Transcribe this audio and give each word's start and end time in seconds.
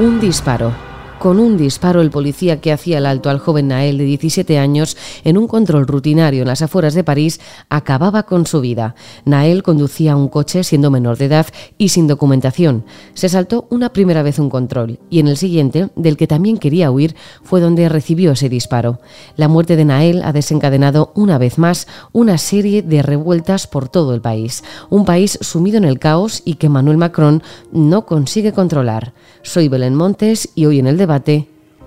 Un 0.00 0.20
disparo 0.20 0.87
con 1.18 1.40
un 1.40 1.56
disparo, 1.56 2.00
el 2.00 2.10
policía 2.10 2.60
que 2.60 2.72
hacía 2.72 2.98
el 2.98 3.06
alto 3.06 3.28
al 3.28 3.38
joven 3.38 3.68
Nael 3.68 3.98
de 3.98 4.04
17 4.04 4.58
años 4.58 4.96
en 5.24 5.36
un 5.36 5.48
control 5.48 5.86
rutinario 5.86 6.42
en 6.42 6.48
las 6.48 6.62
afueras 6.62 6.94
de 6.94 7.02
París 7.02 7.40
acababa 7.68 8.22
con 8.22 8.46
su 8.46 8.60
vida. 8.60 8.94
Nael 9.24 9.62
conducía 9.62 10.16
un 10.16 10.28
coche 10.28 10.62
siendo 10.62 10.90
menor 10.90 11.18
de 11.18 11.24
edad 11.24 11.46
y 11.76 11.88
sin 11.88 12.06
documentación. 12.06 12.84
Se 13.14 13.28
saltó 13.28 13.66
una 13.70 13.92
primera 13.92 14.22
vez 14.22 14.38
un 14.38 14.48
control 14.48 15.00
y 15.10 15.18
en 15.18 15.28
el 15.28 15.36
siguiente, 15.36 15.88
del 15.96 16.16
que 16.16 16.28
también 16.28 16.58
quería 16.58 16.90
huir, 16.90 17.16
fue 17.42 17.60
donde 17.60 17.88
recibió 17.88 18.32
ese 18.32 18.48
disparo. 18.48 19.00
La 19.36 19.48
muerte 19.48 19.74
de 19.74 19.84
Nael 19.84 20.22
ha 20.22 20.32
desencadenado 20.32 21.10
una 21.14 21.38
vez 21.38 21.58
más 21.58 21.88
una 22.12 22.38
serie 22.38 22.82
de 22.82 23.02
revueltas 23.02 23.66
por 23.66 23.88
todo 23.88 24.14
el 24.14 24.20
país. 24.20 24.62
Un 24.88 25.04
país 25.04 25.38
sumido 25.40 25.78
en 25.78 25.84
el 25.84 25.98
caos 25.98 26.42
y 26.44 26.54
que 26.54 26.68
Manuel 26.68 26.96
Macron 26.96 27.42
no 27.72 28.06
consigue 28.06 28.52
controlar. 28.52 29.12
Soy 29.42 29.68
Belén 29.68 29.94
Montes 29.94 30.50
y 30.54 30.66
hoy 30.66 30.78
en 30.78 30.86
el 30.86 30.96
debate, 30.96 31.07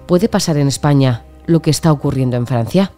¿puede 0.07 0.27
pasar 0.27 0.57
en 0.57 0.67
España 0.67 1.23
lo 1.45 1.61
que 1.61 1.69
está 1.69 1.91
ocurriendo 1.91 2.37
en 2.37 2.47
Francia? 2.47 2.91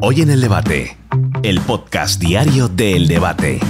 Hoy 0.00 0.20
en 0.20 0.30
el 0.30 0.40
debate, 0.40 0.96
el 1.42 1.60
podcast 1.60 2.20
diario 2.20 2.68
del 2.68 3.08
debate. 3.08 3.60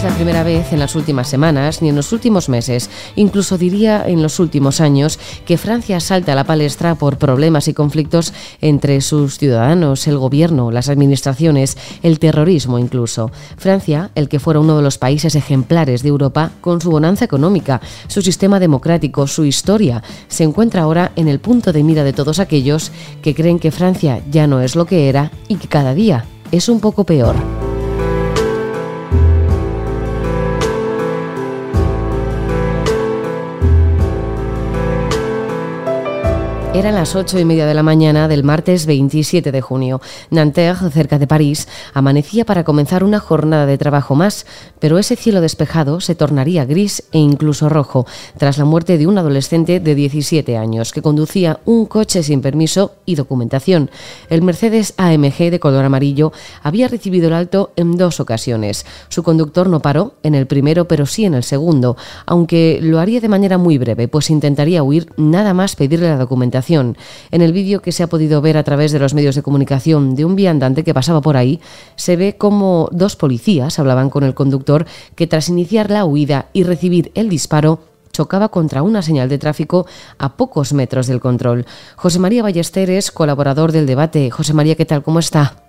Es 0.00 0.04
la 0.04 0.14
primera 0.16 0.44
vez 0.44 0.72
en 0.72 0.78
las 0.78 0.96
últimas 0.96 1.28
semanas 1.28 1.82
ni 1.82 1.90
en 1.90 1.96
los 1.96 2.12
últimos 2.12 2.48
meses, 2.48 2.88
incluso 3.16 3.58
diría 3.58 4.02
en 4.06 4.22
los 4.22 4.38
últimos 4.38 4.80
años, 4.80 5.18
que 5.44 5.58
Francia 5.58 6.00
salta 6.00 6.32
a 6.32 6.34
la 6.34 6.44
palestra 6.44 6.94
por 6.94 7.18
problemas 7.18 7.68
y 7.68 7.74
conflictos 7.74 8.32
entre 8.62 9.02
sus 9.02 9.36
ciudadanos, 9.36 10.06
el 10.06 10.16
gobierno, 10.16 10.70
las 10.70 10.88
administraciones, 10.88 11.76
el 12.02 12.18
terrorismo 12.18 12.78
incluso. 12.78 13.30
Francia, 13.58 14.10
el 14.14 14.30
que 14.30 14.40
fuera 14.40 14.60
uno 14.60 14.76
de 14.76 14.82
los 14.82 14.96
países 14.96 15.34
ejemplares 15.34 16.02
de 16.02 16.08
Europa, 16.08 16.52
con 16.62 16.80
su 16.80 16.90
bonanza 16.90 17.26
económica, 17.26 17.82
su 18.06 18.22
sistema 18.22 18.58
democrático, 18.58 19.26
su 19.26 19.44
historia, 19.44 20.02
se 20.28 20.44
encuentra 20.44 20.82
ahora 20.82 21.12
en 21.16 21.28
el 21.28 21.40
punto 21.40 21.72
de 21.72 21.82
mira 21.82 22.04
de 22.04 22.14
todos 22.14 22.38
aquellos 22.38 22.90
que 23.20 23.34
creen 23.34 23.58
que 23.58 23.70
Francia 23.70 24.22
ya 24.30 24.46
no 24.46 24.62
es 24.62 24.76
lo 24.76 24.86
que 24.86 25.10
era 25.10 25.30
y 25.48 25.56
que 25.56 25.68
cada 25.68 25.92
día 25.92 26.24
es 26.52 26.70
un 26.70 26.80
poco 26.80 27.04
peor. 27.04 27.59
Eran 36.80 36.94
las 36.94 37.14
ocho 37.14 37.38
y 37.38 37.44
media 37.44 37.66
de 37.66 37.74
la 37.74 37.82
mañana 37.82 38.26
del 38.26 38.42
martes 38.42 38.86
27 38.86 39.52
de 39.52 39.60
junio. 39.60 40.00
Nanterre, 40.30 40.90
cerca 40.90 41.18
de 41.18 41.26
París, 41.26 41.68
amanecía 41.92 42.46
para 42.46 42.64
comenzar 42.64 43.04
una 43.04 43.20
jornada 43.20 43.66
de 43.66 43.76
trabajo 43.76 44.14
más, 44.14 44.46
pero 44.78 44.98
ese 44.98 45.14
cielo 45.14 45.42
despejado 45.42 46.00
se 46.00 46.14
tornaría 46.14 46.64
gris 46.64 47.04
e 47.12 47.18
incluso 47.18 47.68
rojo 47.68 48.06
tras 48.38 48.56
la 48.56 48.64
muerte 48.64 48.96
de 48.96 49.06
un 49.06 49.18
adolescente 49.18 49.78
de 49.78 49.94
17 49.94 50.56
años 50.56 50.92
que 50.92 51.02
conducía 51.02 51.60
un 51.66 51.84
coche 51.84 52.22
sin 52.22 52.40
permiso 52.40 52.94
y 53.04 53.14
documentación. 53.14 53.90
El 54.30 54.40
Mercedes 54.40 54.94
AMG 54.96 55.50
de 55.50 55.60
color 55.60 55.84
amarillo 55.84 56.32
había 56.62 56.88
recibido 56.88 57.28
el 57.28 57.34
alto 57.34 57.72
en 57.76 57.98
dos 57.98 58.20
ocasiones. 58.20 58.86
Su 59.10 59.22
conductor 59.22 59.68
no 59.68 59.80
paró 59.80 60.14
en 60.22 60.34
el 60.34 60.46
primero, 60.46 60.88
pero 60.88 61.04
sí 61.04 61.26
en 61.26 61.34
el 61.34 61.44
segundo, 61.44 61.98
aunque 62.24 62.78
lo 62.80 63.00
haría 63.00 63.20
de 63.20 63.28
manera 63.28 63.58
muy 63.58 63.76
breve, 63.76 64.08
pues 64.08 64.30
intentaría 64.30 64.82
huir 64.82 65.12
nada 65.18 65.52
más 65.52 65.76
pedirle 65.76 66.08
la 66.08 66.16
documentación 66.16 66.69
en 66.70 67.42
el 67.42 67.52
vídeo 67.52 67.82
que 67.82 67.92
se 67.92 68.02
ha 68.02 68.08
podido 68.08 68.40
ver 68.40 68.56
a 68.56 68.64
través 68.64 68.92
de 68.92 68.98
los 68.98 69.14
medios 69.14 69.34
de 69.34 69.42
comunicación 69.42 70.14
de 70.14 70.24
un 70.24 70.36
viandante 70.36 70.84
que 70.84 70.94
pasaba 70.94 71.20
por 71.20 71.36
ahí, 71.36 71.60
se 71.96 72.16
ve 72.16 72.36
como 72.36 72.88
dos 72.92 73.16
policías 73.16 73.78
hablaban 73.78 74.10
con 74.10 74.24
el 74.24 74.34
conductor 74.34 74.86
que 75.14 75.26
tras 75.26 75.48
iniciar 75.48 75.90
la 75.90 76.04
huida 76.04 76.46
y 76.52 76.62
recibir 76.62 77.10
el 77.14 77.28
disparo, 77.28 77.80
chocaba 78.12 78.48
contra 78.48 78.82
una 78.82 79.02
señal 79.02 79.28
de 79.28 79.38
tráfico 79.38 79.86
a 80.18 80.36
pocos 80.36 80.72
metros 80.72 81.06
del 81.06 81.20
control. 81.20 81.66
José 81.96 82.18
María 82.18 82.42
Ballesteres, 82.42 83.10
colaborador 83.10 83.72
del 83.72 83.86
debate. 83.86 84.30
José 84.30 84.52
María, 84.52 84.74
¿qué 84.74 84.84
tal? 84.84 85.02
¿Cómo 85.02 85.18
está? 85.18 85.62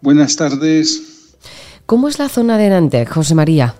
Buenas 0.00 0.36
tardes. 0.36 1.36
¿Cómo 1.86 2.08
es 2.08 2.18
la 2.18 2.28
zona 2.28 2.56
de 2.58 2.70
Nantes, 2.70 3.08
José 3.08 3.34
María? 3.34 3.74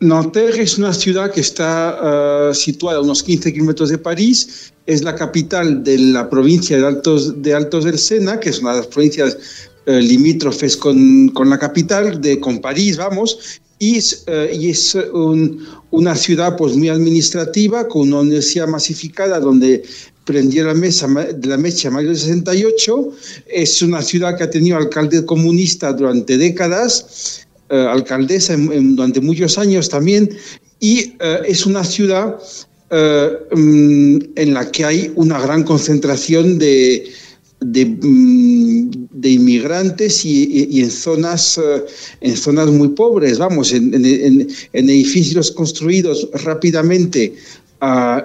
Nanterre 0.00 0.62
es 0.62 0.76
una 0.76 0.92
ciudad 0.92 1.32
que 1.32 1.40
está 1.40 2.50
uh, 2.50 2.54
situada 2.54 2.98
a 2.98 3.00
unos 3.00 3.22
15 3.22 3.52
kilómetros 3.52 3.88
de 3.88 3.98
París, 3.98 4.72
es 4.84 5.02
la 5.02 5.14
capital 5.14 5.82
de 5.82 5.98
la 5.98 6.28
provincia 6.28 6.76
de 6.76 6.86
Altos, 6.86 7.42
de 7.42 7.54
Altos 7.54 7.84
del 7.84 7.98
Sena, 7.98 8.38
que 8.38 8.50
es 8.50 8.58
una 8.58 8.72
de 8.72 8.78
las 8.78 8.86
provincias 8.88 9.38
uh, 9.86 9.92
limítrofes 9.92 10.76
con, 10.76 11.30
con, 11.30 11.48
la 11.48 11.58
capital, 11.58 12.20
de, 12.20 12.38
con 12.38 12.60
París, 12.60 12.98
vamos, 12.98 13.60
y 13.78 13.96
es, 13.96 14.24
uh, 14.28 14.54
y 14.54 14.68
es 14.68 14.94
un, 14.94 15.66
una 15.90 16.14
ciudad 16.14 16.56
pues, 16.56 16.76
muy 16.76 16.90
administrativa, 16.90 17.88
con 17.88 18.08
una 18.08 18.20
universidad 18.20 18.68
masificada 18.68 19.40
donde 19.40 19.82
prendió 20.26 20.64
la, 20.64 20.74
mesa, 20.74 21.08
la 21.42 21.56
mecha 21.56 21.88
en 21.88 21.94
mayo 21.94 22.08
del 22.08 22.18
68, 22.18 23.12
es 23.46 23.80
una 23.80 24.02
ciudad 24.02 24.36
que 24.36 24.44
ha 24.44 24.50
tenido 24.50 24.76
alcalde 24.76 25.24
comunista 25.24 25.92
durante 25.94 26.36
décadas, 26.36 27.45
eh, 27.68 27.76
alcaldesa 27.76 28.56
durante 28.56 29.20
muchos 29.20 29.58
años 29.58 29.88
también, 29.88 30.30
y 30.78 31.14
eh, 31.20 31.40
es 31.46 31.66
una 31.66 31.82
ciudad 31.82 32.36
eh, 32.90 33.30
mm, 33.54 34.18
en 34.36 34.54
la 34.54 34.70
que 34.70 34.84
hay 34.84 35.12
una 35.16 35.40
gran 35.40 35.64
concentración 35.64 36.58
de, 36.58 37.10
de, 37.60 37.86
mm, 37.86 38.90
inmigrantes 39.22 40.24
y, 40.24 40.80
en, 40.80 40.90
zonas, 40.90 41.60
en 42.20 42.36
zonas 42.36 42.68
muy 42.68 42.88
pobres, 42.88 43.38
vamos, 43.38 43.72
en, 43.72 43.92
en 43.92 44.90
edificios 44.90 45.50
construidos 45.50 46.28
rápidamente 46.44 47.34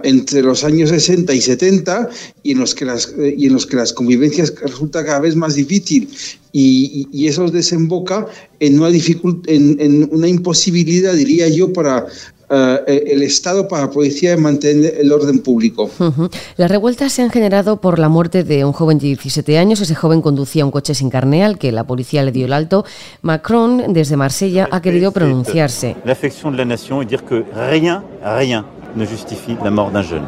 entre 0.04 0.42
los 0.42 0.64
años 0.64 0.90
60 0.90 1.34
y 1.34 1.42
70 1.42 2.10
y 2.44 2.52
en 2.54 2.60
los 2.60 2.74
que 2.74 2.86
las, 2.86 3.14
y 3.38 3.48
en 3.48 3.54
los 3.54 3.66
que 3.66 3.76
las 3.76 3.94
convivencias 3.94 4.54
resulta 4.62 5.06
cada 5.06 5.20
vez 5.20 5.36
más 5.36 5.56
difícil 5.56 6.10
y, 6.54 7.08
y, 7.12 7.28
eso 7.28 7.50
desemboca 7.50 8.28
en 8.60 8.80
una, 8.80 8.90
en, 8.90 9.80
en, 9.80 10.10
una 10.12 10.28
imposibilidad, 10.28 11.14
diría 11.14 11.48
yo, 11.48 11.72
para 11.72 12.06
uh, 12.50 12.56
el 12.88 13.24
Estado, 13.24 13.70
para 13.70 13.84
la 13.84 13.90
policía, 13.90 14.32
de 14.32 14.38
mantener 14.38 14.96
el 15.00 15.14
orden 15.14 15.40
público. 15.40 15.90
Uh 16.00 16.04
-huh. 16.04 16.32
Las 16.58 16.70
revueltas 16.70 17.14
se 17.14 17.22
han 17.22 17.30
generado 17.30 17.80
por 17.80 18.00
la 18.00 18.10
muerte 18.10 18.44
de 18.44 18.66
un 18.66 18.74
joven 18.74 19.00
de 19.00 19.08
17 19.08 19.58
años. 19.58 19.80
Ese 19.80 19.96
joven 19.96 20.22
conducía 20.22 20.66
un 20.66 20.72
coche 20.72 20.94
sin 20.94 21.10
carné 21.10 21.46
al 21.46 21.58
que 21.58 21.72
la 21.72 21.86
policía 21.86 22.22
le 22.24 22.34
dio 22.34 22.48
el 22.48 22.54
alto. 22.54 22.84
Macron, 23.22 23.94
desde 23.94 24.18
Marsella, 24.18 24.68
ha 24.72 24.82
querido 24.82 25.14
pronunciarse. 25.14 25.96
La 26.04 26.12
afección 26.12 26.52
de 26.52 26.58
la 26.60 26.66
nación 26.66 27.02
y 27.02 27.06
decir 27.06 27.22
que 27.22 27.46
rien, 27.54 28.00
rien 28.22 28.81
ne 28.96 29.06
justifie 29.06 29.57
la 29.63 29.72
mort 29.72 29.91
d'un 29.91 30.03
jeune. 30.03 30.28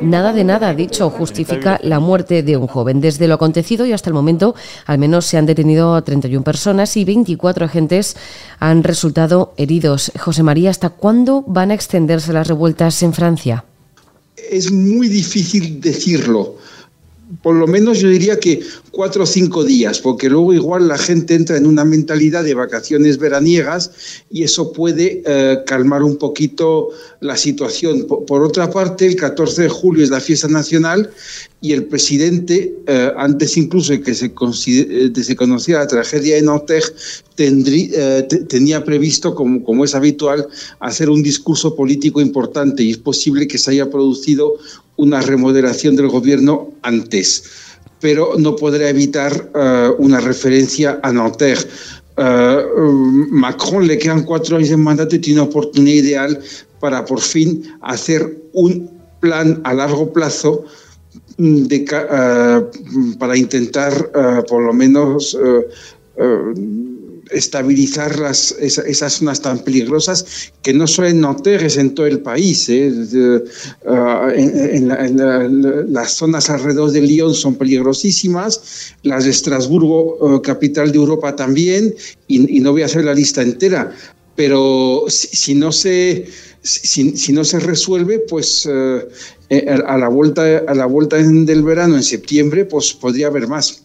Nada 0.00 0.32
de 0.32 0.44
nada, 0.44 0.68
ha 0.68 0.74
dicho, 0.74 1.10
justifica 1.10 1.78
la 1.82 2.00
muerte 2.00 2.42
de 2.42 2.56
un 2.56 2.66
joven. 2.66 3.00
Desde 3.00 3.28
lo 3.28 3.34
acontecido 3.34 3.86
y 3.86 3.92
hasta 3.92 4.10
el 4.10 4.14
momento, 4.14 4.54
al 4.86 4.98
menos 4.98 5.26
se 5.26 5.38
han 5.38 5.46
detenido 5.46 5.94
a 5.94 6.02
31 6.02 6.42
personas 6.42 6.96
y 6.96 7.04
24 7.04 7.66
agentes 7.66 8.16
han 8.58 8.82
resultado 8.82 9.54
heridos. 9.56 10.12
José 10.18 10.42
María, 10.42 10.70
¿hasta 10.70 10.90
cuándo 10.90 11.44
van 11.46 11.70
a 11.70 11.74
extenderse 11.74 12.32
las 12.32 12.48
revueltas 12.48 13.02
en 13.02 13.12
Francia? 13.12 13.64
Es 14.50 14.72
muy 14.72 15.08
difícil 15.08 15.80
decirlo 15.80 16.56
por 17.42 17.54
lo 17.54 17.66
menos 17.66 18.00
yo 18.00 18.08
diría 18.08 18.38
que 18.38 18.60
cuatro 18.90 19.24
o 19.24 19.26
cinco 19.26 19.64
días, 19.64 19.98
porque 19.98 20.28
luego 20.28 20.52
igual 20.52 20.88
la 20.88 20.98
gente 20.98 21.34
entra 21.34 21.56
en 21.56 21.66
una 21.66 21.84
mentalidad 21.84 22.44
de 22.44 22.54
vacaciones 22.54 23.18
veraniegas 23.18 23.90
y 24.30 24.42
eso 24.42 24.72
puede 24.72 25.22
eh, 25.24 25.58
calmar 25.66 26.02
un 26.02 26.16
poquito 26.16 26.90
la 27.20 27.36
situación. 27.36 28.06
Por, 28.06 28.24
por, 28.26 28.42
otra 28.42 28.70
parte, 28.70 29.06
el 29.06 29.16
14 29.16 29.62
de 29.62 29.68
julio 29.68 30.04
es 30.04 30.10
la 30.10 30.20
fiesta 30.20 30.48
nacional 30.48 31.10
y 31.64 31.72
el 31.72 31.84
presidente, 31.86 32.76
eh, 32.86 33.10
antes 33.16 33.56
incluso 33.56 33.92
de 33.92 34.02
que 34.02 34.14
se, 34.14 34.28
de 34.28 35.24
se 35.24 35.34
conociera 35.34 35.80
la 35.80 35.86
tragedia 35.86 36.34
de 36.34 36.42
Nantes, 36.42 37.24
tendrí, 37.36 37.90
eh, 37.94 38.28
tenía 38.50 38.84
previsto, 38.84 39.34
como, 39.34 39.64
como 39.64 39.82
es 39.82 39.94
habitual, 39.94 40.46
hacer 40.80 41.08
un 41.08 41.22
discurso 41.22 41.74
político 41.74 42.20
importante 42.20 42.82
y 42.82 42.90
es 42.90 42.98
posible 42.98 43.48
que 43.48 43.56
se 43.56 43.70
haya 43.70 43.88
producido 43.88 44.56
una 44.96 45.22
remodelación 45.22 45.96
del 45.96 46.08
gobierno 46.08 46.70
antes, 46.82 47.44
pero 47.98 48.34
no 48.36 48.56
podrá 48.56 48.90
evitar 48.90 49.50
uh, 49.54 50.02
una 50.02 50.20
referencia 50.20 51.00
a 51.02 51.14
Nanterre. 51.14 51.66
Uh, 52.18 53.00
Macron 53.30 53.86
le 53.86 53.96
quedan 53.96 54.24
cuatro 54.24 54.58
años 54.58 54.68
de 54.68 54.76
mandato 54.76 55.16
y 55.16 55.18
tiene 55.18 55.40
una 55.40 55.48
oportunidad 55.48 56.04
ideal 56.04 56.40
para 56.78 57.06
por 57.06 57.22
fin 57.22 57.64
hacer 57.80 58.36
un 58.52 58.90
plan 59.20 59.62
a 59.64 59.72
largo 59.72 60.12
plazo 60.12 60.66
uh, 61.38 63.16
para 63.18 63.36
intentar 63.36 64.10
por 64.48 64.62
lo 64.62 64.72
menos 64.72 65.36
estabilizar 67.30 68.18
las, 68.18 68.52
esas 68.52 69.12
zonas 69.14 69.40
tan 69.40 69.58
peligrosas 69.58 70.52
que 70.62 70.72
no 70.72 70.86
solo 70.86 71.08
en 71.08 71.20
Nanterre, 71.20 71.68
en 71.76 71.94
todo 71.94 72.06
el 72.06 72.20
país. 72.20 72.68
¿eh? 72.68 72.92
Ah, 73.86 74.32
las 75.88 76.12
zonas 76.12 76.50
alrededor 76.50 76.90
de 76.90 77.00
Lyon 77.00 77.34
son 77.34 77.56
peligrosísimas, 77.56 78.94
las 79.02 79.24
de 79.24 79.30
Estrasburgo, 79.30 80.40
capital 80.42 80.92
de 80.92 80.98
Europa 80.98 81.34
también, 81.36 81.94
y, 82.28 82.60
no 82.60 82.72
voy 82.72 82.82
a 82.82 82.86
hacer 82.86 83.04
la 83.04 83.14
lista 83.14 83.42
entera, 83.42 83.92
pero 84.36 85.04
si, 85.08 85.54
no 85.54 85.72
se... 85.72 86.26
Si, 86.66 87.32
no 87.32 87.44
se 87.44 87.60
resuelve, 87.60 88.20
pues 88.20 88.66
a 88.66 89.98
la 89.98 90.08
vuelta 90.08 90.62
a 90.66 90.74
la 90.74 90.86
vuelta 90.86 91.16
del 91.16 91.62
verano 91.62 91.96
en 91.96 92.02
septiembre, 92.02 92.64
pues 92.64 92.94
podría 92.94 93.26
haber 93.26 93.46
más. 93.48 93.84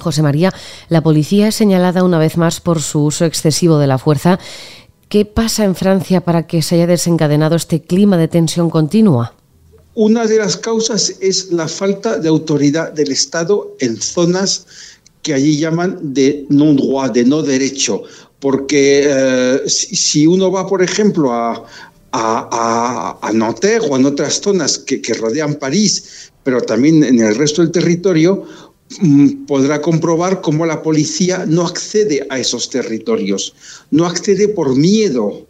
José 0.00 0.22
María, 0.22 0.52
la 0.88 1.02
policía 1.02 1.48
es 1.48 1.54
señalada 1.54 2.04
una 2.04 2.18
vez 2.18 2.36
más 2.36 2.60
por 2.60 2.80
su 2.80 3.04
uso 3.04 3.24
excesivo 3.24 3.78
de 3.78 3.86
la 3.86 3.98
fuerza. 3.98 4.38
¿Qué 5.08 5.24
pasa 5.24 5.64
en 5.64 5.74
Francia 5.74 6.20
para 6.20 6.46
que 6.46 6.62
se 6.62 6.76
haya 6.76 6.86
desencadenado 6.86 7.56
este 7.56 7.82
clima 7.82 8.16
de 8.16 8.28
tensión 8.28 8.70
continua? 8.70 9.34
Una 9.94 10.26
de 10.26 10.38
las 10.38 10.56
causas 10.56 11.14
es 11.20 11.52
la 11.52 11.68
falta 11.68 12.18
de 12.18 12.28
autoridad 12.28 12.92
del 12.92 13.12
Estado 13.12 13.76
en 13.80 13.96
zonas 13.96 14.66
que 15.22 15.32
allí 15.32 15.58
llaman 15.58 15.98
de 16.14 16.44
non-droit, 16.50 17.12
de 17.12 17.24
no 17.24 17.42
derecho. 17.42 18.02
Porque 18.40 19.04
eh, 19.06 19.62
si 19.66 20.26
uno 20.26 20.52
va, 20.52 20.66
por 20.66 20.82
ejemplo, 20.82 21.32
a, 21.32 21.64
a, 22.16 23.18
a, 23.22 23.32
Nanterre 23.32 23.86
o 23.90 23.96
en 23.96 24.06
otras 24.06 24.40
zonas 24.40 24.78
que, 24.78 25.00
que 25.00 25.14
rodean 25.14 25.54
París, 25.54 26.30
pero 26.42 26.60
también 26.60 27.04
en 27.04 27.20
el 27.20 27.34
resto 27.34 27.62
del 27.62 27.72
territorio, 27.72 28.46
Mm, 29.00 29.46
podrá 29.46 29.82
comprobar 29.82 30.40
cómo 30.40 30.64
la 30.64 30.82
policía 30.82 31.44
no 31.46 31.66
accede 31.66 32.24
a 32.30 32.38
esos 32.38 32.70
territorios, 32.70 33.52
no 33.90 34.06
accede 34.06 34.48
por 34.48 34.76
miedo, 34.76 35.44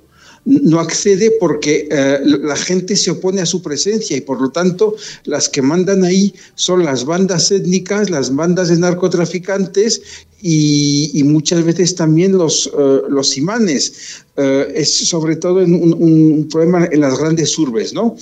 no 0.46 0.78
accede 0.78 1.32
porque 1.40 1.88
eh, 1.90 2.20
la 2.24 2.56
gente 2.56 2.94
se 2.94 3.10
opone 3.10 3.40
a 3.40 3.46
su 3.46 3.62
presencia 3.62 4.16
y 4.16 4.20
por 4.20 4.40
lo 4.40 4.50
tanto 4.50 4.94
las 5.24 5.48
que 5.48 5.60
mandan 5.60 6.04
ahí 6.04 6.32
son 6.54 6.84
las 6.84 7.04
bandas 7.04 7.50
étnicas, 7.50 8.10
las 8.10 8.34
bandas 8.34 8.68
de 8.68 8.78
narcotraficantes 8.78 10.00
y, 10.40 11.20
muchas 11.24 11.64
veces 11.64 11.96
también 11.96 12.32
los, 12.32 12.70
eh, 12.78 13.00
los 13.08 13.36
imanes. 13.36 14.22
Eh, 14.36 14.72
es 14.76 14.94
sobre 14.94 15.34
todo 15.34 15.64
un, 15.64 15.92
un, 15.98 16.48
problema 16.48 16.88
en 16.92 17.00
las 17.00 17.18
grandes 17.18 17.58
urbes, 17.58 17.92
¿no? 17.92 18.16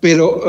Pero 0.00 0.40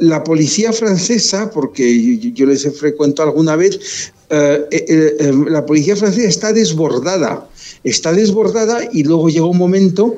la 0.00 0.24
policía 0.24 0.72
francesa, 0.72 1.50
porque 1.50 2.32
yo, 2.34 2.46
les 2.46 2.64
he 2.64 2.70
frecuentado 2.70 3.28
alguna 3.28 3.54
vez, 3.54 4.10
eh, 4.30 4.66
eh, 4.70 5.32
la 5.48 5.66
policía 5.66 5.96
francesa 5.96 6.28
está 6.28 6.52
desbordada, 6.52 7.48
está 7.84 8.12
desbordada 8.12 8.80
y 8.92 9.02
luego 9.02 9.28
llega 9.28 9.46
un 9.46 9.58
momento 9.58 10.16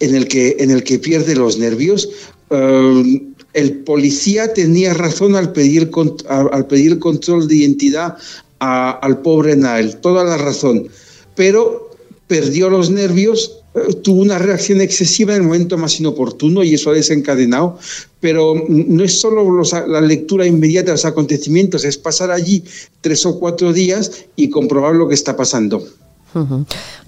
en 0.00 0.14
el 0.14 0.26
que, 0.26 0.56
en 0.58 0.70
el 0.70 0.82
que 0.82 0.98
pierde 0.98 1.36
los 1.36 1.58
nervios. 1.58 2.08
el 2.50 3.70
policía 3.84 4.52
tenía 4.52 4.94
razón 4.94 5.36
al 5.36 5.52
pedir, 5.52 5.90
al 6.28 6.66
pedir 6.66 6.98
control 6.98 7.48
de 7.48 7.56
identidad 7.56 8.16
al 8.58 9.22
pobre 9.22 9.56
Nael, 9.56 9.96
toda 9.96 10.24
la 10.24 10.36
razón, 10.36 10.88
pero 11.34 11.90
perdió 12.28 12.70
los 12.70 12.90
nervios 12.90 13.61
tuvo 14.02 14.20
una 14.20 14.38
reacción 14.38 14.80
excesiva 14.80 15.34
en 15.34 15.42
el 15.42 15.46
momento 15.46 15.78
más 15.78 15.98
inoportuno 15.98 16.62
y 16.62 16.74
eso 16.74 16.90
ha 16.90 16.94
desencadenado. 16.94 17.78
Pero 18.20 18.54
no 18.68 19.02
es 19.02 19.20
solo 19.20 19.62
la 19.86 20.00
lectura 20.00 20.46
inmediata 20.46 20.86
de 20.86 20.92
los 20.92 21.04
acontecimientos, 21.04 21.84
es 21.84 21.98
pasar 21.98 22.30
allí 22.30 22.64
tres 23.00 23.26
o 23.26 23.38
cuatro 23.38 23.72
días 23.72 24.26
y 24.36 24.50
comprobar 24.50 24.94
lo 24.94 25.08
que 25.08 25.14
está 25.14 25.36
pasando. 25.36 25.84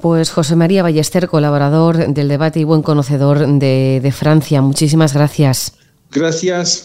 Pues 0.01 0.31
José 0.31 0.55
María 0.57 0.83
Ballester, 0.83 1.29
colaborador 1.29 2.13
del 2.13 2.29
debate 2.29 2.61
y 2.61 2.65
buen 2.65 2.83
conocedor 2.83 3.47
de, 3.47 4.01
de 4.03 4.13
Francia, 4.13 4.61
muchísimas 4.61 5.15
gracias. 5.15 5.73
Gracias. 6.11 6.85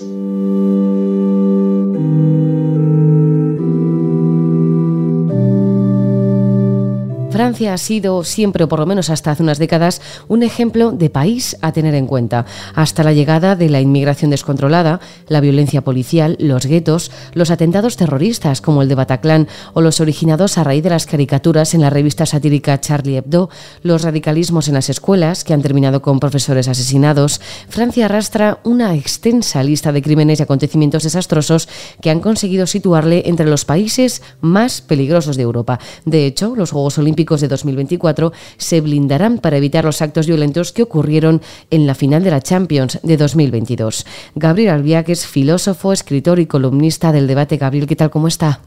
Francia 7.39 7.74
ha 7.74 7.77
sido 7.77 8.25
siempre, 8.25 8.65
o 8.65 8.68
por 8.68 8.80
lo 8.80 8.86
menos 8.86 9.09
hasta 9.09 9.31
hace 9.31 9.44
unas 9.44 9.59
décadas, 9.59 10.01
un 10.27 10.44
ejemplo 10.44 10.91
de 10.91 11.09
país 11.09 11.56
a 11.62 11.71
tener 11.71 11.95
en 11.95 12.06
cuenta. 12.06 12.45
Hasta 12.75 13.01
la 13.01 13.13
llegada 13.13 13.56
de 13.56 13.69
la 13.69 13.80
inmigración 13.80 14.30
descontrolada, 14.30 15.00
la 15.30 15.39
violencia 15.39 15.80
policial, 15.81 16.36
los 16.38 16.65
guetos, 16.65 17.12
los 17.31 17.50
atentados 17.50 17.95
terroristas 17.95 18.59
como 18.59 18.81
el 18.81 18.89
de 18.89 18.95
Bataclan 18.95 19.47
o 19.74 19.80
los 19.80 20.01
originados 20.01 20.57
a 20.57 20.65
raíz 20.65 20.83
de 20.83 20.89
las 20.89 21.06
caricaturas 21.06 21.74
en 21.74 21.80
la 21.80 21.89
revista 21.89 22.25
satírica 22.25 22.81
Charlie 22.81 23.15
Hebdo, 23.15 23.50
los 23.83 24.01
radicalismos 24.01 24.68
en 24.68 24.74
las 24.74 24.89
escuelas 24.89 25.45
que 25.45 25.53
han 25.53 25.62
terminado 25.62 26.01
con 26.01 26.19
profesores 26.19 26.68
asesinados, 26.68 27.39
Francia 27.69 28.07
arrastra 28.07 28.59
una 28.65 28.95
extensa 28.95 29.63
lista 29.63 29.94
de 29.94 30.01
crímenes 30.01 30.42
y 30.42 30.44
acontecimientos 30.44 31.03
desastrosos 31.03 31.69
que 32.01 32.09
han 32.09 32.19
conseguido 32.19 32.68
situarle 32.68 33.24
entre 33.27 33.45
los 33.45 33.63
países 33.63 34.21
más 34.42 34.81
peligrosos 34.81 35.38
de 35.38 35.44
Europa. 35.44 35.80
De 36.03 36.25
hecho, 36.25 36.53
los 36.57 36.71
Juegos 36.71 36.97
Olímpicos 36.97 37.29
de 37.38 37.48
2024 37.48 38.34
se 38.58 38.81
blindarán 38.81 39.38
para 39.38 39.58
evitar 39.58 39.86
los 39.86 40.02
actos 40.02 40.28
violentos 40.28 40.72
que 40.72 40.84
ocurrieron 40.84 41.42
en 41.70 41.86
la 41.86 41.96
final 41.96 42.24
de 42.24 42.31
la 42.31 42.42
Champions 42.42 43.00
de 43.04 43.18
2022. 43.18 44.06
Gabriel 44.36 44.70
Albiac 44.70 45.10
es 45.10 45.28
filósofo, 45.28 45.94
escritor 45.94 46.40
y 46.40 46.48
columnista 46.48 47.12
del 47.12 47.28
debate. 47.28 47.58
Gabriel, 47.58 47.88
¿qué 47.88 47.96
tal? 47.96 48.10
¿Cómo 48.10 48.28
está? 48.28 48.62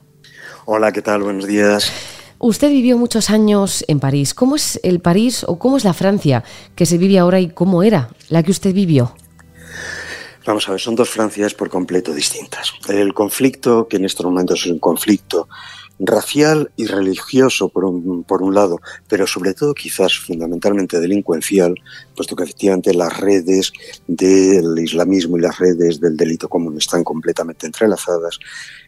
Hola, 0.65 0.93
¿qué 0.93 1.03
tal? 1.03 1.23
Buenos 1.23 1.47
días. 1.47 1.93
Usted 2.39 2.71
vivió 2.71 2.99
muchos 2.99 3.31
años 3.31 3.85
en 3.89 4.01
París. 4.01 4.35
¿Cómo 4.35 4.57
es 4.57 4.81
el 4.83 5.01
París 5.01 5.45
o 5.47 5.59
cómo 5.59 5.77
es 5.77 5.85
la 5.85 5.95
Francia 5.95 6.43
que 6.75 6.87
se 6.87 6.99
vive 6.99 7.19
ahora 7.19 7.41
y 7.41 7.51
cómo 7.51 7.83
era 7.83 8.11
la 8.29 8.43
que 8.43 8.51
usted 8.51 8.75
vivió? 8.75 9.15
Vamos 10.45 10.69
a 10.69 10.73
ver, 10.73 10.81
son 10.81 10.97
dos 10.97 11.09
Francias 11.09 11.55
por 11.55 11.71
completo 11.71 12.13
distintas. 12.13 12.73
El 12.89 13.15
conflicto, 13.15 13.87
que 13.87 13.97
en 13.97 14.05
estos 14.05 14.27
momentos 14.27 14.61
es 14.61 14.73
un 14.73 14.81
conflicto 14.81 15.49
racial 16.05 16.71
y 16.77 16.87
religioso 16.87 17.69
por 17.69 17.85
un, 17.85 18.25
por 18.25 18.43
un 18.43 18.55
lado, 18.55 18.81
pero 19.09 19.27
sobre 19.27 19.55
todo 19.55 19.73
quizás 19.73 20.19
fundamentalmente 20.19 20.99
delincuencial, 20.99 21.75
puesto 22.17 22.35
que 22.35 22.43
efectivamente 22.45 22.93
las 22.93 23.17
redes 23.19 23.73
del 24.07 24.79
islamismo 24.79 25.39
y 25.39 25.43
las 25.43 25.59
redes 25.59 26.01
del 26.01 26.17
delito 26.17 26.49
común 26.49 26.77
están 26.77 27.05
completamente 27.05 27.67
entrelazadas, 27.67 28.39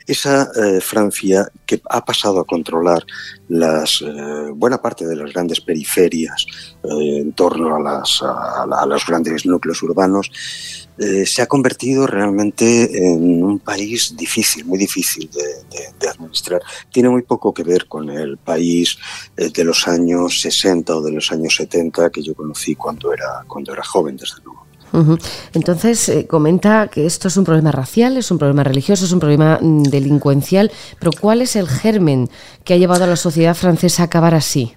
esa 0.07 0.51
eh, 0.57 0.81
Francia 0.81 1.49
que 1.65 1.81
ha 1.89 2.05
pasado 2.05 2.41
a 2.41 2.45
controlar 2.45 3.05
las, 3.49 4.03
eh, 4.03 4.51
buena 4.55 4.81
parte 4.81 5.07
de 5.07 5.17
las 5.17 5.33
grandes 5.33 5.61
periferias 5.61 6.47
eh, 6.83 7.19
en 7.21 7.33
torno 7.33 7.75
a, 7.75 7.81
las, 7.81 8.23
a, 8.23 8.87
los 8.87 9.07
grandes 9.07 9.47
núcleos 9.47 9.83
urbanos, 9.83 10.31
se 10.97 11.43
ha 11.43 11.47
convertido 11.47 12.07
realmente 12.07 13.09
en 13.09 13.43
un 13.43 13.59
país 13.59 14.15
difícil, 14.17 14.65
muy 14.65 14.79
difícil 14.79 15.29
de, 15.29 16.09
administrar. 16.09 16.63
Tiene 16.93 17.09
muy 17.09 17.23
poco 17.23 17.53
que 17.53 17.65
ver 17.65 17.89
con 17.89 18.09
el 18.11 18.37
país 18.37 18.97
de 19.35 19.65
los 19.65 19.89
años 19.89 20.41
60 20.41 20.95
o 20.95 21.03
de 21.03 21.11
los 21.11 21.33
años 21.33 21.57
70 21.57 22.11
que 22.11 22.23
yo 22.23 22.35
conocí 22.37 22.77
cuando 22.77 23.13
era, 23.13 23.43
cuando 23.49 23.73
era 23.73 23.83
joven, 23.83 24.17
desde 24.17 24.37
luego. 24.45 24.65
Entonces, 25.53 26.09
eh, 26.09 26.27
comenta 26.27 26.89
que 26.89 27.05
esto 27.07 27.29
es 27.29 27.37
un 27.37 27.45
problema 27.45 27.73
racial, 27.73 28.17
es 28.17 28.31
un 28.31 28.39
problema 28.39 28.63
religioso, 28.63 29.05
es 29.05 29.13
un 29.13 29.21
problema 29.21 29.59
mm, 29.61 29.85
delincuencial, 29.85 30.71
pero 30.99 31.11
¿cuál 31.21 31.43
es 31.43 31.57
el 31.57 31.69
germen 31.69 32.31
que 32.65 32.75
ha 32.75 32.77
llevado 32.77 33.05
a 33.05 33.09
la 33.09 33.17
sociedad 33.17 33.55
francesa 33.55 34.03
a 34.03 34.07
acabar 34.07 34.35
así? 34.35 34.75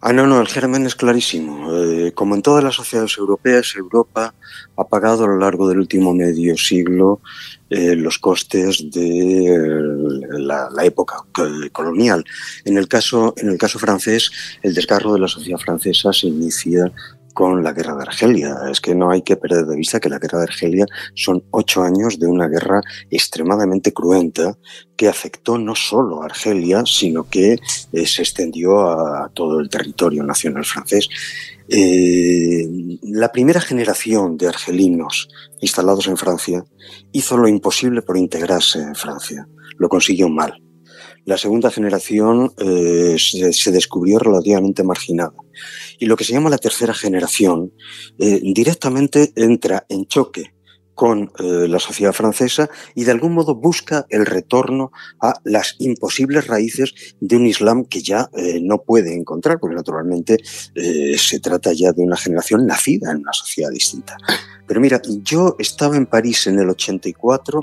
Ah, 0.00 0.12
no, 0.12 0.28
no, 0.28 0.40
el 0.40 0.46
germen 0.46 0.86
es 0.86 0.94
clarísimo. 0.94 1.74
Eh, 1.74 2.12
como 2.14 2.36
en 2.36 2.42
todas 2.42 2.62
las 2.62 2.76
sociedades 2.76 3.18
europeas, 3.18 3.74
Europa 3.76 4.32
ha 4.76 4.84
pagado 4.86 5.24
a 5.24 5.26
lo 5.26 5.38
largo 5.38 5.68
del 5.68 5.78
último 5.78 6.14
medio 6.14 6.56
siglo 6.56 7.20
eh, 7.68 7.96
los 7.96 8.20
costes 8.20 8.88
de 8.92 10.28
la, 10.38 10.68
época 10.84 11.16
colonial. 11.72 12.24
En 12.64 12.78
el, 12.78 12.86
caso, 12.86 13.34
en 13.36 13.48
el 13.48 13.58
caso 13.58 13.80
francés, 13.80 14.30
el 14.62 14.72
desgarro 14.72 15.12
de 15.12 15.18
la 15.18 15.28
sociedad 15.28 15.58
francesa 15.58 16.12
se 16.12 16.28
inicia 16.28 16.92
con 17.38 17.62
la 17.62 17.72
guerra 17.72 17.94
de 17.94 18.02
Argelia. 18.02 18.56
Es 18.68 18.80
que 18.80 18.96
no 18.96 19.12
hay 19.12 19.22
que 19.22 19.36
perder 19.36 19.64
de 19.64 19.76
vista 19.76 20.00
que 20.00 20.08
la 20.08 20.18
guerra 20.18 20.38
de 20.38 20.46
Argelia 20.46 20.86
son 21.14 21.44
ocho 21.52 21.84
años 21.84 22.18
de 22.18 22.26
una 22.26 22.48
guerra 22.48 22.80
extremadamente 23.12 23.92
cruenta 23.92 24.58
que 24.96 25.06
afectó 25.06 25.56
no 25.56 25.76
solo 25.76 26.20
a 26.20 26.24
Argelia, 26.24 26.82
sino 26.84 27.30
que 27.30 27.52
eh, 27.92 28.06
se 28.08 28.22
extendió 28.22 28.80
a, 28.90 29.30
todo 29.32 29.60
el 29.60 29.68
territorio 29.68 30.24
nacional 30.24 30.64
francés. 30.64 31.08
Eh, 31.68 32.66
la 33.02 33.30
primera 33.30 33.60
generación 33.60 34.36
de 34.36 34.48
argelinos 34.48 35.28
instalados 35.60 36.08
en 36.08 36.16
Francia 36.16 36.64
hizo 37.12 37.36
lo 37.36 37.46
imposible 37.46 38.02
por 38.02 38.16
integrarse 38.16 38.80
en 38.80 38.96
Francia. 38.96 39.46
Lo 39.76 39.88
consiguió 39.88 40.28
mal. 40.28 40.60
La 41.28 41.36
segunda 41.36 41.70
generación 41.70 42.54
eh, 42.56 43.16
se, 43.18 43.70
descubrió 43.70 44.18
relativamente 44.18 44.82
marginada. 44.82 45.34
Y 45.98 46.06
lo 46.06 46.16
que 46.16 46.24
se 46.24 46.32
llama 46.32 46.48
la 46.48 46.56
tercera 46.56 46.94
generación 46.94 47.70
eh, 48.18 48.40
directamente 48.42 49.30
entra 49.36 49.84
en 49.90 50.06
choque 50.06 50.54
con 50.98 51.30
eh, 51.38 51.68
la 51.68 51.78
sociedad 51.78 52.12
francesa 52.12 52.68
y 52.96 53.04
de 53.04 53.12
algún 53.12 53.32
modo 53.32 53.54
busca 53.54 54.04
el 54.10 54.26
retorno 54.26 54.90
a 55.20 55.34
las 55.44 55.76
imposibles 55.78 56.48
raíces 56.48 56.92
de 57.20 57.36
un 57.36 57.46
Islam 57.46 57.84
que 57.84 58.02
ya 58.02 58.28
eh, 58.36 58.58
no 58.60 58.82
puede 58.82 59.14
encontrar, 59.14 59.60
porque 59.60 59.76
naturalmente 59.76 60.38
eh, 60.74 61.16
se 61.16 61.38
trata 61.38 61.72
ya 61.72 61.92
de 61.92 62.02
una 62.02 62.16
generación 62.16 62.66
nacida 62.66 63.12
en 63.12 63.18
una 63.18 63.32
sociedad 63.32 63.70
distinta. 63.70 64.16
Pero 64.66 64.80
mira, 64.80 65.00
yo 65.22 65.54
estaba 65.60 65.96
en 65.96 66.06
París 66.06 66.48
en 66.48 66.58
el 66.58 66.68
84, 66.68 67.60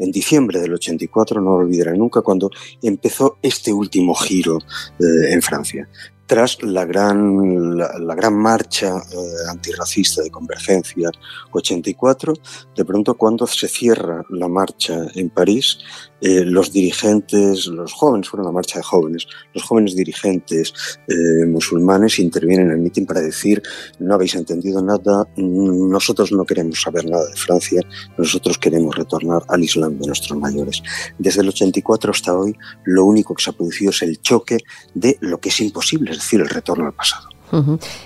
en 0.00 0.10
diciembre 0.10 0.58
del 0.58 0.74
84, 0.74 1.40
no 1.40 1.50
lo 1.50 1.56
olvidaré 1.58 1.96
nunca, 1.96 2.20
cuando 2.20 2.50
empezó 2.82 3.38
este 3.42 3.72
último 3.72 4.12
giro 4.16 4.58
en 4.98 5.40
Francia 5.40 5.88
tras 6.26 6.62
la 6.62 6.84
gran, 6.84 7.76
la, 7.76 8.14
gran 8.14 8.34
marcha 8.34 8.96
eh, 8.96 9.50
antirracista 9.50 10.22
de 10.22 10.30
Convergencia 10.30 11.10
84, 11.50 12.34
de 12.76 12.84
pronto 12.84 13.14
cuando 13.14 13.46
se 13.46 13.68
cierra 13.68 14.24
la 14.30 14.48
marcha 14.48 15.06
en 15.14 15.30
París, 15.30 15.78
eh, 16.22 16.44
los 16.44 16.72
dirigentes, 16.72 17.66
los 17.66 17.92
jóvenes, 17.92 18.28
fueron 18.28 18.46
una 18.46 18.54
marcha 18.54 18.78
de 18.78 18.84
jóvenes, 18.84 19.26
los 19.54 19.64
jóvenes 19.64 19.96
dirigentes 19.96 20.72
eh, 21.08 21.46
musulmanes 21.46 22.18
intervienen 22.20 22.66
en 22.66 22.72
el 22.72 22.78
mitin 22.78 23.06
para 23.06 23.20
decir 23.20 23.60
no 23.98 24.14
habéis 24.14 24.36
entendido 24.36 24.82
nada, 24.82 25.26
nosotros 25.36 26.30
no 26.32 26.44
queremos 26.44 26.80
saber 26.80 27.04
nada 27.10 27.28
de 27.28 27.36
Francia, 27.36 27.80
nosotros 28.16 28.56
queremos 28.56 28.94
retornar 28.94 29.42
al 29.48 29.64
Islam 29.64 29.98
de 29.98 30.06
nuestros 30.06 30.38
mayores. 30.38 30.82
Desde 31.18 31.42
el 31.42 31.48
84 31.48 32.12
hasta 32.12 32.38
hoy, 32.38 32.56
lo 32.84 33.04
único 33.04 33.34
que 33.34 33.42
se 33.42 33.50
ha 33.50 33.52
producido 33.52 33.90
es 33.90 34.02
el 34.02 34.20
choque 34.20 34.58
de 34.94 35.18
lo 35.20 35.40
que 35.40 35.48
es 35.48 35.60
imposible, 35.60 36.12
es 36.12 36.18
decir, 36.18 36.40
el 36.40 36.48
retorno 36.48 36.86
al 36.86 36.94
pasado. 36.94 37.31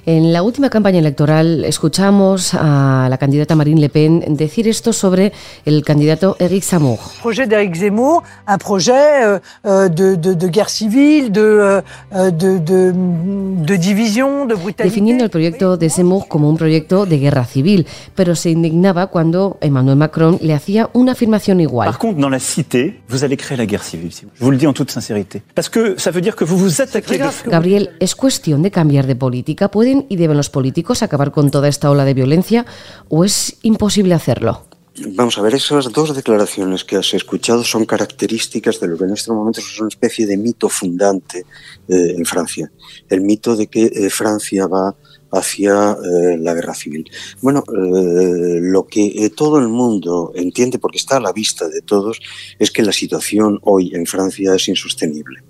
En 0.06 0.32
la 0.32 0.42
última 0.42 0.70
campaña 0.70 0.98
electoral 0.98 1.64
escuchamos 1.64 2.52
a 2.54 3.06
la 3.08 3.16
candidata 3.16 3.54
Marine 3.54 3.80
Le 3.80 3.88
Pen 3.88 4.24
decir 4.36 4.66
esto 4.66 4.92
sobre 4.92 5.32
el 5.64 5.84
candidato 5.84 6.36
Eric 6.40 6.64
Zemmour. 6.64 6.98
Projet 7.22 7.46
d'Eric 7.46 7.76
Zemmour, 7.76 8.24
un 8.46 8.58
projet 8.58 9.24
euh, 9.24 9.38
euh, 9.64 9.88
de, 9.88 10.16
de, 10.16 10.34
de, 10.34 10.48
guerre 10.48 10.68
civile, 10.68 11.30
de, 11.30 11.80
euh, 12.12 12.30
de, 12.30 12.58
de, 12.58 13.76
división, 13.76 14.48
de 14.48 14.54
brutalité. 14.54 14.84
Definiendo 14.84 15.22
el 15.24 15.30
proyecto 15.30 15.76
de 15.76 15.88
Zemmour 15.88 16.26
como 16.26 16.50
un 16.50 16.56
proyecto 16.56 17.06
de 17.06 17.18
guerra 17.18 17.44
civil, 17.44 17.86
pero 18.16 18.34
se 18.34 18.50
indignaba 18.50 19.06
cuando 19.06 19.58
Emmanuel 19.60 19.96
Macron 19.96 20.38
le 20.42 20.54
hacía 20.54 20.90
una 20.92 21.12
afirmación 21.12 21.60
igual. 21.60 21.86
Par 21.86 21.98
contre, 21.98 22.20
dans 22.20 22.30
la 22.30 22.40
cité, 22.40 23.00
vous 23.08 23.22
allez 23.22 23.36
créer 23.36 23.58
la 23.58 23.66
guerre 23.66 23.84
civile. 23.84 24.10
Je 24.12 24.44
vous 24.44 24.50
le 24.50 24.56
dis 24.56 24.66
en 24.66 24.72
toute 24.72 24.90
sincérité. 24.90 25.42
Parce 25.54 25.68
que 25.68 25.94
ça 25.98 26.10
veut 26.10 26.20
dire 26.20 26.34
que 26.34 26.44
vous 26.44 26.56
vous 26.56 26.80
attaquez... 26.80 27.20
Gabriel, 27.46 27.90
¿es 28.00 28.14
cuestión 28.14 28.62
de 28.62 28.70
cambiar 28.70 29.06
de 29.06 29.14
política? 29.14 29.35
¿Pueden 29.70 30.06
y 30.08 30.16
deben 30.16 30.36
los 30.36 30.50
políticos 30.50 31.02
acabar 31.02 31.32
con 31.32 31.50
toda 31.50 31.68
esta 31.68 31.90
ola 31.90 32.04
de 32.04 32.14
violencia 32.14 32.66
o 33.08 33.24
es 33.24 33.56
imposible 33.62 34.14
hacerlo? 34.14 34.62
Vamos 34.98 35.36
a 35.36 35.42
ver, 35.42 35.54
esas 35.54 35.92
dos 35.92 36.16
declaraciones 36.16 36.82
que 36.82 36.96
has 36.96 37.12
escuchado 37.12 37.62
son 37.62 37.84
características 37.84 38.80
de 38.80 38.88
lo 38.88 38.96
que 38.96 39.04
en 39.04 39.12
este 39.12 39.30
momento 39.30 39.60
es 39.60 39.78
una 39.78 39.88
especie 39.88 40.26
de 40.26 40.38
mito 40.38 40.70
fundante 40.70 41.40
eh, 41.86 42.14
en 42.16 42.24
Francia. 42.24 42.72
El 43.10 43.20
mito 43.20 43.56
de 43.56 43.66
que 43.66 43.84
eh, 43.84 44.08
Francia 44.08 44.66
va 44.66 44.96
hacia 45.32 45.92
eh, 45.92 46.38
la 46.38 46.54
guerra 46.54 46.72
civil. 46.72 47.10
Bueno, 47.42 47.62
lo 47.68 48.86
que 48.86 49.30
todo 49.36 49.58
el 49.58 49.68
mundo 49.68 50.32
entiende, 50.34 50.78
porque 50.78 50.96
está 50.96 51.18
a 51.18 51.20
la 51.20 51.32
vista 51.32 51.68
de 51.68 51.82
todos, 51.82 52.20
es 52.58 52.70
que 52.70 52.82
la 52.82 52.92
situación 52.92 53.58
hoy 53.62 53.94
en 53.94 54.06
Francia 54.06 54.54
es 54.54 54.66
insostenible 54.68 55.42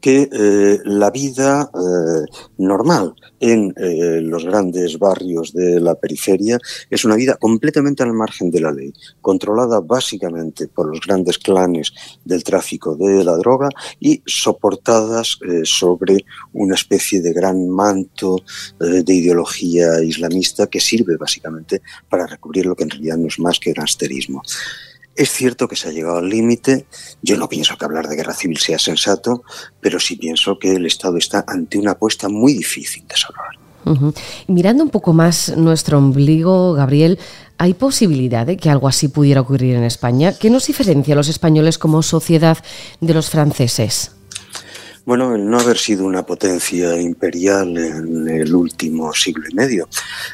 que 0.00 0.28
la 0.84 1.10
vida 1.10 1.70
normal 2.58 3.14
en 3.40 3.74
eh, 3.76 4.20
los 4.20 4.44
grandes 4.44 4.98
barrios 4.98 5.52
de 5.52 5.80
la 5.80 5.94
periferia 5.94 6.58
es 6.88 7.04
una 7.04 7.16
vida 7.16 7.36
completamente 7.36 8.02
al 8.02 8.12
margen 8.12 8.50
de 8.50 8.60
la 8.60 8.70
ley, 8.70 8.92
controlada 9.20 9.80
básicamente 9.80 10.68
por 10.68 10.86
los 10.86 11.00
grandes 11.00 11.38
clanes 11.38 11.92
del 12.24 12.44
tráfico 12.44 12.94
de 12.94 13.24
la 13.24 13.36
droga 13.36 13.68
y 13.98 14.22
soportadas 14.26 15.38
sobre 15.64 16.24
una 16.52 16.74
especie 16.74 17.20
de 17.20 17.32
gran 17.32 17.68
manto 17.68 18.42
de 18.78 19.14
ideología 19.14 20.02
islamista 20.02 20.66
que 20.66 20.80
sirve 20.80 21.16
básicamente 21.16 21.82
para 22.08 22.26
recubrir 22.26 22.66
lo 22.66 22.76
que 22.76 22.84
en 22.84 22.90
realidad 22.90 23.16
no 23.16 23.28
es 23.28 23.38
más 23.38 23.58
que 23.58 23.72
gangsterismo. 23.72 24.42
Es 25.16 25.30
cierto 25.30 25.68
que 25.68 25.76
se 25.76 25.88
ha 25.88 25.92
llegado 25.92 26.18
al 26.18 26.28
límite. 26.28 26.86
Yo 27.22 27.36
no 27.36 27.48
pienso 27.48 27.76
que 27.76 27.84
hablar 27.84 28.08
de 28.08 28.16
guerra 28.16 28.34
civil 28.34 28.58
sea 28.58 28.78
sensato, 28.78 29.42
pero 29.80 29.98
sí 30.00 30.16
pienso 30.16 30.58
que 30.58 30.74
el 30.74 30.86
Estado 30.86 31.18
está 31.18 31.44
ante 31.46 31.78
una 31.78 31.92
apuesta 31.92 32.28
muy 32.28 32.54
difícil 32.54 33.06
de 33.06 33.16
salvar. 33.16 33.58
Mirando 34.46 34.84
un 34.84 34.90
poco 34.90 35.12
más 35.12 35.56
nuestro 35.56 35.98
ombligo, 35.98 36.74
Gabriel, 36.74 37.18
¿hay 37.58 37.74
posibilidad 37.74 38.46
de 38.46 38.56
que 38.56 38.70
algo 38.70 38.88
así 38.88 39.08
pudiera 39.08 39.40
ocurrir 39.40 39.74
en 39.74 39.84
España? 39.84 40.32
¿Qué 40.38 40.48
nos 40.48 40.66
diferencia 40.66 41.14
a 41.14 41.16
los 41.16 41.28
españoles 41.28 41.78
como 41.78 42.02
sociedad 42.02 42.58
de 43.00 43.14
los 43.14 43.30
franceses? 43.30 44.12
Bueno, 45.10 45.34
el 45.34 45.50
no 45.50 45.58
haber 45.58 45.76
sido 45.76 46.04
una 46.04 46.24
potencia 46.24 46.96
imperial 47.00 47.76
en 47.76 48.28
el 48.28 48.54
último 48.54 49.12
siglo 49.12 49.42
y 49.50 49.54
medio. 49.56 49.88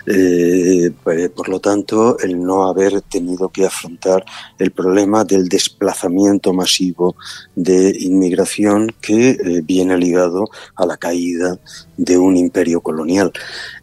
Eh, 0.06 0.90
eh, 1.06 1.28
por 1.30 1.49
lo 1.49 1.61
tanto, 1.61 2.18
el 2.18 2.38
no 2.38 2.66
haber 2.66 3.00
tenido 3.00 3.49
que 3.49 3.64
afrontar 3.64 4.23
el 4.59 4.73
problema 4.73 5.25
del 5.25 5.49
desplazamiento 5.49 6.52
masivo 6.52 7.16
de 7.54 7.97
inmigración 8.00 8.95
que 9.00 9.30
eh, 9.30 9.62
viene 9.64 9.97
ligado 9.97 10.45
a 10.75 10.85
la 10.85 10.99
caída 10.99 11.59
de 11.97 12.18
un 12.18 12.37
imperio 12.37 12.83
colonial. 12.83 13.33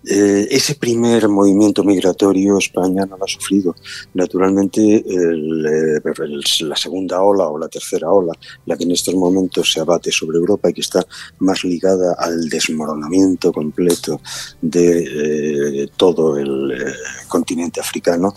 Ese 0.05 0.75
primer 0.75 1.29
movimiento 1.29 1.83
migratorio 1.83 2.57
España 2.57 3.05
no 3.05 3.17
lo 3.17 3.23
ha 3.23 3.27
sufrido. 3.27 3.73
Naturalmente, 4.13 5.01
la 6.59 6.75
segunda 6.75 7.21
ola 7.21 7.47
o 7.47 7.57
la 7.57 7.69
tercera 7.69 8.11
ola, 8.11 8.33
la 8.65 8.75
que 8.75 8.83
en 8.83 8.91
estos 8.91 9.15
momentos 9.15 9.71
se 9.71 9.79
abate 9.79 10.11
sobre 10.11 10.37
Europa 10.37 10.69
y 10.69 10.73
que 10.73 10.82
está 10.83 11.05
más 11.39 11.63
ligada 11.63 12.15
al 12.19 12.49
desmoronamiento 12.49 13.51
completo 13.51 14.21
de 14.61 15.83
eh, 15.83 15.89
todo 15.97 16.37
el 16.37 16.73
continente 17.27 17.79
africano, 17.79 18.33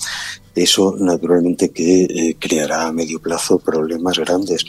eso 0.54 0.96
naturalmente 0.98 1.70
que 1.70 2.36
creará 2.38 2.86
a 2.86 2.92
medio 2.92 3.20
plazo 3.20 3.58
problemas 3.58 4.18
grandes 4.18 4.64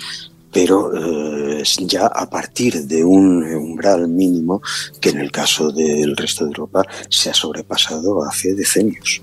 pero 0.52 0.92
eh, 0.96 1.64
ya 1.82 2.08
a 2.08 2.30
partir 2.30 2.88
de 2.88 3.04
un 3.04 3.44
umbral 3.44 4.08
mínimo 4.08 4.62
que 5.00 5.10
en 5.10 5.20
el 5.20 5.32
caso 5.32 5.72
del 5.72 6.16
resto 6.16 6.46
de 6.46 6.50
Europa 6.50 6.84
se 7.10 7.30
ha 7.30 7.34
sobrepasado 7.34 8.24
hace 8.24 8.56
decenios. 8.56 9.22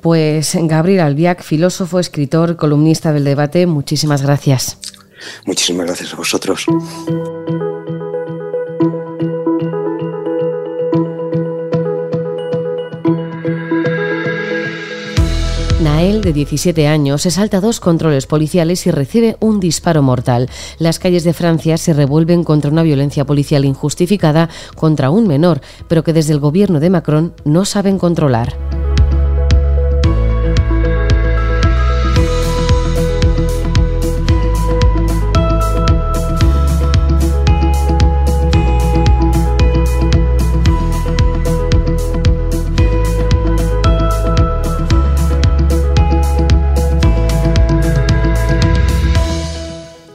Pues 0.00 0.56
Gabriel 0.62 1.00
Albiac, 1.00 1.42
filósofo, 1.42 2.00
escritor, 2.00 2.56
columnista 2.56 3.12
del 3.12 3.24
debate, 3.24 3.66
muchísimas 3.66 4.22
gracias. 4.22 4.78
Muchísimas 5.44 5.86
gracias 5.86 6.12
a 6.12 6.16
vosotros. 6.16 6.66
Nael, 15.80 16.20
de 16.20 16.32
17 16.32 16.86
años, 16.86 17.22
se 17.22 17.30
salta 17.30 17.60
dos 17.60 17.80
controles 17.80 18.26
policiales 18.26 18.86
y 18.86 18.90
recibe 18.92 19.36
un 19.40 19.58
disparo 19.58 20.02
mortal. 20.02 20.48
Las 20.78 20.98
calles 20.98 21.24
de 21.24 21.32
Francia 21.32 21.76
se 21.76 21.92
revuelven 21.92 22.44
contra 22.44 22.70
una 22.70 22.84
violencia 22.84 23.24
policial 23.24 23.64
injustificada 23.64 24.48
contra 24.76 25.10
un 25.10 25.26
menor, 25.26 25.60
pero 25.88 26.04
que 26.04 26.12
desde 26.12 26.32
el 26.32 26.40
gobierno 26.40 26.78
de 26.78 26.90
Macron 26.90 27.34
no 27.44 27.64
saben 27.64 27.98
controlar. 27.98 28.81